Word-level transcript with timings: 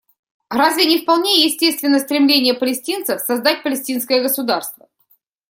Разве 0.49 0.85
не 0.87 0.97
вполне 0.97 1.45
естественно 1.45 1.99
стремление 1.99 2.55
палестинцев 2.55 3.19
создать 3.21 3.61
палестинское 3.61 4.23
государство? 4.23 4.89